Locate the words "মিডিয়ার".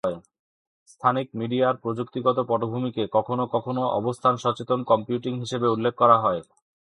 1.35-1.75